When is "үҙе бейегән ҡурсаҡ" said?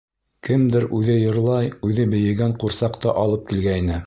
1.91-2.99